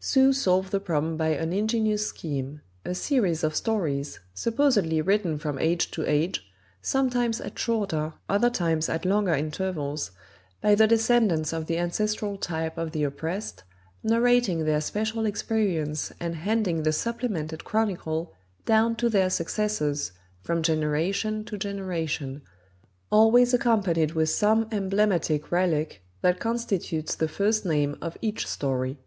[0.00, 5.60] Sue solved the problem by an ingenious scheme a series of stories, supposedly written from
[5.60, 6.44] age to age,
[6.82, 10.10] sometimes at shorter, other times at longer intervals,
[10.60, 13.62] by the descendants of the ancestral type of the oppressed,
[14.02, 18.32] narrating their special experience and handing the supplemented chronicle
[18.64, 20.10] down to their successors
[20.42, 22.42] from generation to generation,
[23.12, 28.98] always accompanied with some emblematic relic, that constitutes the first name of each story.